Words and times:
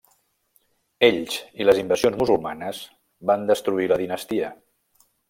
Ells 1.07 1.35
i 1.63 1.67
les 1.69 1.81
invasions 1.81 2.17
musulmanes 2.21 2.79
van 3.33 3.45
destruir 3.53 3.91
la 3.93 3.99
dinastia. 4.05 4.51